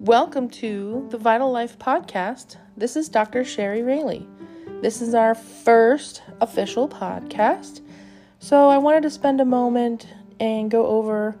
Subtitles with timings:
[0.00, 2.56] Welcome to the Vital Life Podcast.
[2.74, 3.44] This is Dr.
[3.44, 4.24] Sherry Rayleigh.
[4.80, 7.82] This is our first official podcast.
[8.38, 10.06] So I wanted to spend a moment
[10.40, 11.36] and go over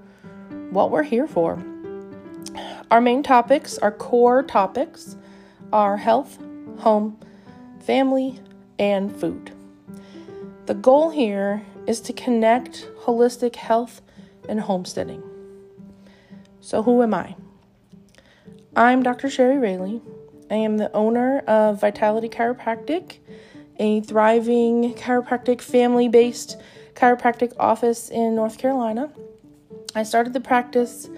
[0.72, 1.64] what we're here for.
[2.90, 5.16] Our main topics, our core topics,
[5.72, 6.38] are health,
[6.80, 7.18] home,
[7.80, 8.40] family,
[8.78, 9.52] and food.
[10.66, 14.02] The goal here is to connect holistic health
[14.50, 15.22] and homesteading.
[16.60, 17.36] So, who am I?
[18.76, 19.28] I'm Dr.
[19.28, 20.00] Sherry Rayleigh.
[20.48, 23.18] I am the owner of Vitality Chiropractic,
[23.80, 26.56] a thriving chiropractic family based
[26.94, 29.10] chiropractic office in North Carolina.
[29.96, 31.10] I started the practice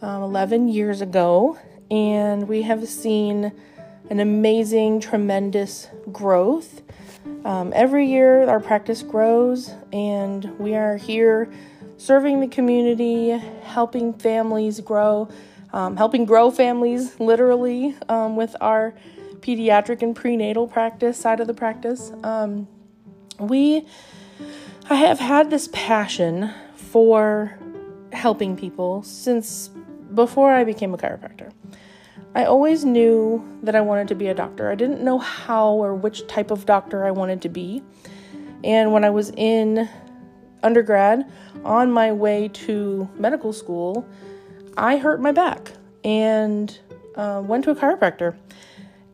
[0.00, 1.58] um, 11 years ago,
[1.90, 3.52] and we have seen
[4.08, 6.80] an amazing, tremendous growth.
[7.44, 11.52] Um, every year, our practice grows, and we are here
[11.98, 15.28] serving the community, helping families grow
[15.78, 18.94] um, helping grow families literally um, with our
[19.38, 22.10] pediatric and prenatal practice side of the practice.
[22.24, 22.66] Um,
[23.38, 23.86] we,
[24.90, 27.56] I have had this passion for
[28.12, 29.68] helping people since
[30.14, 31.52] before I became a chiropractor.
[32.34, 34.72] I always knew that I wanted to be a doctor.
[34.72, 37.84] I didn't know how or which type of doctor I wanted to be.
[38.64, 39.88] And when I was in
[40.64, 41.30] undergrad,
[41.64, 44.08] on my way to medical school,
[44.78, 45.72] I hurt my back
[46.04, 46.78] and
[47.16, 48.36] uh, went to a chiropractor.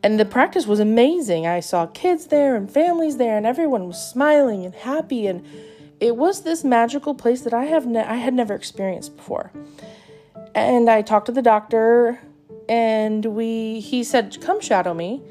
[0.02, 1.46] And the practice was amazing.
[1.46, 5.26] I saw kids there and families there, and everyone was smiling and happy.
[5.26, 5.42] And
[5.98, 9.50] it was this magical place that I have ne- I had never experienced before.
[10.54, 12.20] And I talked to the doctor,
[12.68, 15.22] and we he said, "Come shadow me."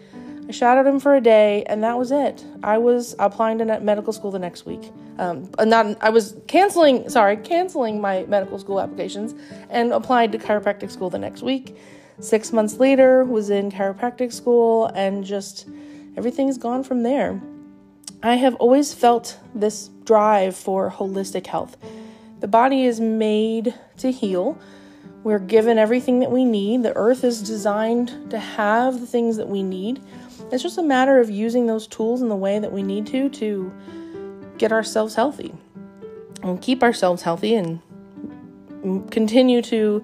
[0.47, 2.43] I shadowed him for a day, and that was it.
[2.63, 4.91] I was applying to medical school the next week.
[5.17, 9.35] Um, not I was canceling, sorry, canceling my medical school applications
[9.69, 11.77] and applied to chiropractic school the next week.
[12.19, 15.67] Six months later, was in chiropractic school, and just
[16.17, 17.41] everything's gone from there.
[18.21, 21.77] I have always felt this drive for holistic health.
[22.39, 24.57] The body is made to heal.
[25.23, 26.83] We're given everything that we need.
[26.83, 30.01] The earth is designed to have the things that we need.
[30.53, 33.27] It's just a matter of using those tools in the way that we need to
[33.29, 33.73] to
[34.59, 35.51] get ourselves healthy
[36.43, 37.81] and keep ourselves healthy and
[39.09, 40.03] continue to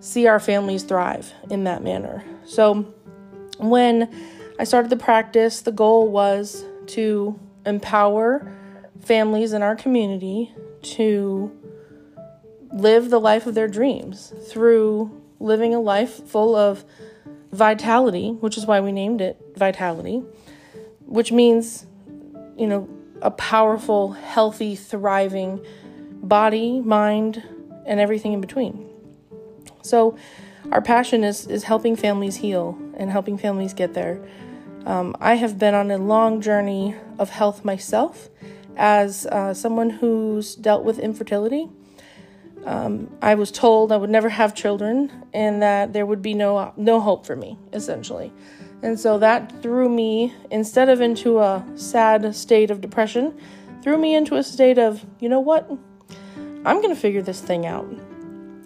[0.00, 2.22] see our families thrive in that manner.
[2.44, 2.92] So,
[3.56, 4.14] when
[4.58, 8.52] I started the practice, the goal was to empower
[9.00, 11.50] families in our community to
[12.70, 16.84] live the life of their dreams through living a life full of
[17.52, 20.22] vitality, which is why we named it vitality,
[21.06, 21.86] which means,
[22.56, 22.88] you know,
[23.22, 25.64] a powerful, healthy, thriving
[26.22, 27.42] body, mind,
[27.86, 28.88] and everything in between.
[29.82, 30.16] So,
[30.70, 34.20] our passion is, is helping families heal and helping families get there.
[34.86, 38.28] Um, I have been on a long journey of health myself
[38.76, 41.68] as uh, someone who's dealt with infertility
[42.64, 46.72] um, I was told I would never have children and that there would be no
[46.76, 48.32] no hope for me, essentially.
[48.82, 53.38] And so that threw me instead of into a sad state of depression,
[53.82, 55.70] threw me into a state of, you know what?
[56.64, 57.86] I'm going to figure this thing out.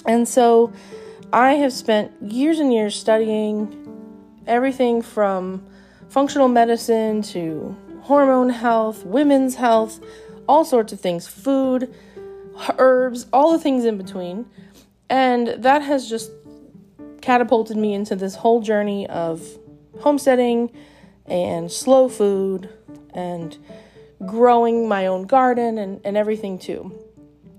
[0.06, 0.72] And so
[1.32, 3.80] I have spent years and years studying
[4.46, 5.64] everything from
[6.08, 9.98] functional medicine to hormone health, women's health,
[10.48, 11.92] all sorts of things, food,
[12.78, 14.46] herbs, all the things in between.
[15.10, 16.30] And that has just
[17.20, 19.42] catapulted me into this whole journey of
[20.00, 20.70] homesteading
[21.26, 22.68] and slow food
[23.14, 23.56] and
[24.26, 26.92] growing my own garden and, and everything too.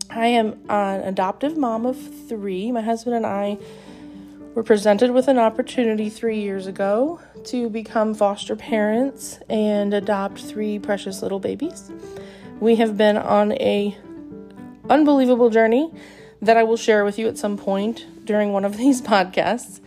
[0.10, 1.98] I am an adoptive mom of
[2.28, 2.72] three.
[2.72, 3.58] My husband and I
[4.54, 10.80] were presented with an opportunity three years ago to become foster parents and adopt three
[10.80, 11.92] precious little babies.
[12.60, 13.98] We have been on a
[14.90, 15.92] unbelievable journey
[16.42, 19.80] that I will share with you at some point during one of these podcasts.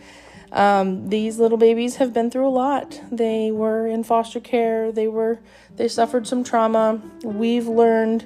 [0.51, 2.99] Um, these little babies have been through a lot.
[3.11, 4.91] They were in foster care.
[4.91, 5.39] They were
[5.75, 7.01] they suffered some trauma.
[7.23, 8.25] We've learned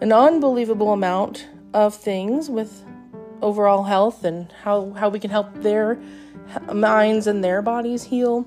[0.00, 2.84] an unbelievable amount of things with
[3.42, 5.98] overall health and how how we can help their
[6.72, 8.46] minds and their bodies heal.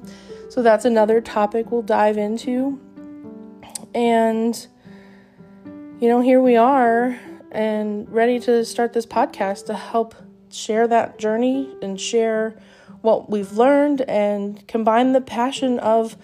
[0.50, 2.80] So that's another topic we'll dive into.
[3.94, 4.66] And
[6.00, 7.20] you know, here we are
[7.54, 10.16] and ready to start this podcast to help
[10.52, 12.56] share that journey and share
[13.02, 16.18] what we've learned and combine the passion of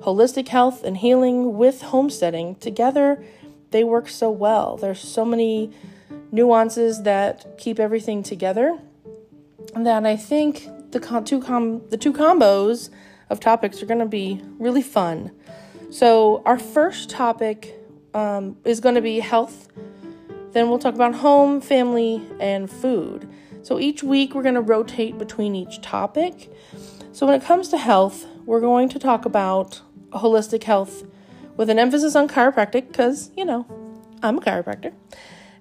[0.00, 2.56] holistic health and healing with homesteading.
[2.56, 3.24] Together,
[3.70, 4.76] they work so well.
[4.76, 5.72] There's so many
[6.30, 8.78] nuances that keep everything together
[9.74, 12.90] that I think the two com- the two combos
[13.30, 15.32] of topics are going to be really fun.
[15.90, 17.74] So our first topic
[18.14, 19.68] um, is going to be health.
[20.54, 23.28] Then we'll talk about home, family, and food.
[23.62, 26.50] So each week we're going to rotate between each topic.
[27.12, 31.02] So when it comes to health, we're going to talk about holistic health
[31.56, 33.66] with an emphasis on chiropractic because, you know,
[34.22, 34.92] I'm a chiropractor.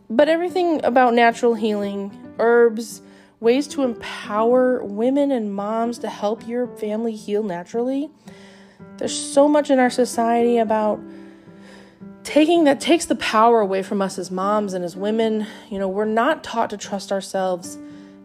[0.10, 3.01] But everything about natural healing, herbs,
[3.39, 8.12] ways to empower women and moms to help your family heal naturally.
[8.98, 11.00] There's so much in our society about
[12.24, 15.48] taking that takes the power away from us as moms and as women.
[15.70, 17.78] You know, we're not taught to trust ourselves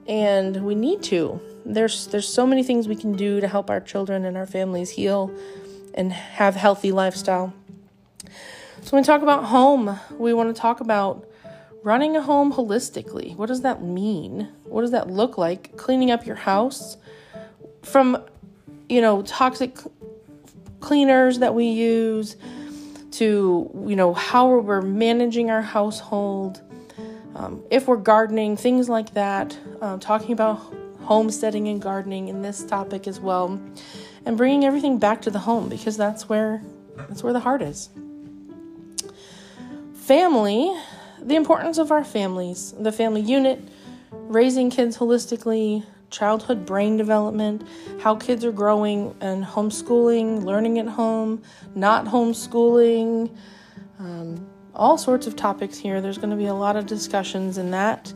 [0.07, 1.41] and we need to.
[1.65, 4.91] There's there's so many things we can do to help our children and our families
[4.91, 5.31] heal
[5.95, 7.53] and have healthy lifestyle.
[8.83, 11.27] So when we talk about home, we want to talk about
[11.83, 13.37] running a home holistically.
[13.37, 14.49] What does that mean?
[14.65, 15.77] What does that look like?
[15.77, 16.97] Cleaning up your house
[17.83, 18.23] from
[18.89, 19.77] you know, toxic
[20.81, 22.37] cleaners that we use
[23.19, 26.61] to, you know, how we're managing our household.
[27.35, 30.61] Um, if we're gardening, things like that, um, talking about
[31.03, 33.61] homesteading and gardening in this topic as well,
[34.25, 36.63] and bringing everything back to the home because that's where
[37.09, 37.91] that's where the heart is.
[39.95, 40.73] Family,
[41.21, 43.61] the importance of our families, the family unit,
[44.13, 47.67] raising kids holistically, childhood brain development,
[48.01, 51.43] how kids are growing and homeschooling, learning at home,
[51.75, 53.35] not homeschooling,
[53.99, 56.01] um, all sorts of topics here.
[56.01, 58.13] There's going to be a lot of discussions in that.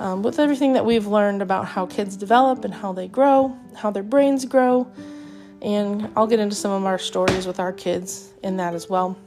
[0.00, 3.90] Um, with everything that we've learned about how kids develop and how they grow, how
[3.90, 4.86] their brains grow,
[5.60, 9.18] and I'll get into some of our stories with our kids in that as well.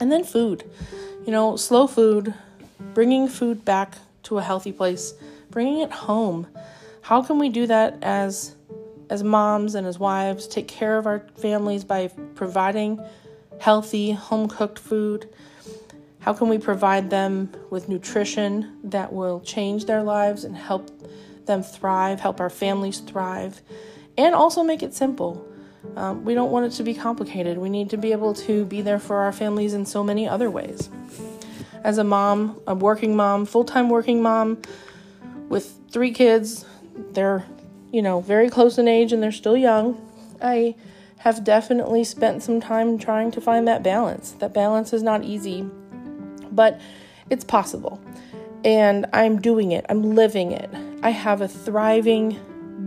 [0.00, 0.64] And then food.
[1.24, 2.34] You know, slow food,
[2.92, 5.14] bringing food back to a healthy place,
[5.50, 6.46] bringing it home.
[7.04, 8.56] How can we do that as
[9.10, 12.98] as moms and as wives take care of our families by providing
[13.60, 15.28] healthy home cooked food?
[16.20, 20.90] How can we provide them with nutrition that will change their lives and help
[21.44, 23.60] them thrive, help our families thrive,
[24.16, 25.46] and also make it simple?
[25.96, 27.58] Um, we don't want it to be complicated.
[27.58, 30.50] We need to be able to be there for our families in so many other
[30.50, 30.88] ways.
[31.82, 34.62] As a mom, a working mom, full time working mom
[35.50, 36.64] with three kids,
[37.12, 37.46] they're,
[37.92, 40.00] you know, very close in age and they're still young.
[40.42, 40.74] I
[41.18, 44.32] have definitely spent some time trying to find that balance.
[44.32, 45.68] That balance is not easy,
[46.50, 46.80] but
[47.30, 48.00] it's possible.
[48.64, 50.70] And I'm doing it, I'm living it.
[51.02, 52.38] I have a thriving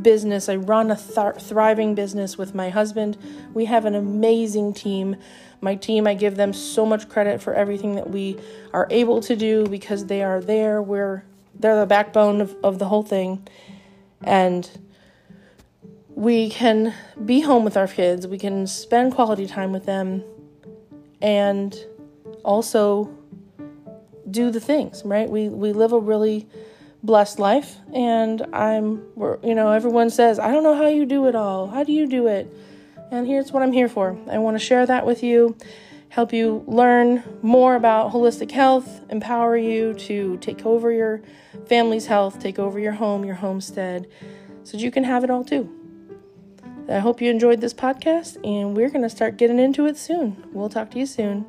[0.01, 0.49] business.
[0.49, 3.17] I run a th- thriving business with my husband.
[3.53, 5.15] We have an amazing team.
[5.61, 8.37] My team, I give them so much credit for everything that we
[8.73, 10.81] are able to do because they are there.
[10.81, 11.23] We're
[11.59, 13.47] they're the backbone of, of the whole thing
[14.23, 14.69] and
[16.09, 16.93] we can
[17.25, 20.23] be home with our kids, we can spend quality time with them,
[21.21, 21.75] and
[22.43, 23.09] also
[24.29, 25.29] do the things, right?
[25.29, 26.47] We we live a really
[27.03, 29.03] blessed life and I'm
[29.43, 31.67] you know, everyone says, "I don't know how you do it all.
[31.67, 32.51] How do you do it?"
[33.11, 34.17] And here's what I'm here for.
[34.29, 35.55] I want to share that with you,
[36.09, 41.21] help you learn more about holistic health, empower you to take over your
[41.67, 44.07] family's health, take over your home, your homestead,
[44.63, 45.69] so that you can have it all too.
[46.89, 50.41] I hope you enjoyed this podcast, and we're going to start getting into it soon.
[50.53, 51.45] We'll talk to you soon.